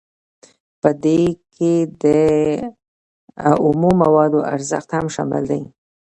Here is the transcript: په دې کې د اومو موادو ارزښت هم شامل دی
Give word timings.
په 0.81 0.89
دې 1.03 1.21
کې 1.53 1.73
د 2.03 2.05
اومو 3.65 3.89
موادو 4.01 4.39
ارزښت 4.53 4.89
هم 4.97 5.05
شامل 5.15 5.43
دی 5.51 5.61